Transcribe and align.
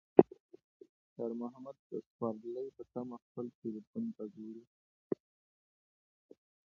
خیر 1.13 1.31
محمد 1.41 1.77
د 1.89 1.91
سوارلۍ 2.11 2.67
په 2.75 2.83
تمه 2.91 3.17
خپل 3.25 3.45
تلیفون 3.59 4.05
ته 4.15 4.23
ګوري. 4.35 4.63